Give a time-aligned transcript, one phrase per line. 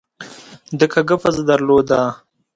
[0.77, 1.99] ده کږه پزه درلوده.